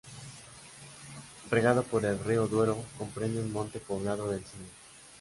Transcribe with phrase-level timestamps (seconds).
[1.51, 4.65] Regado por el río Duero comprende un monte poblado de encina.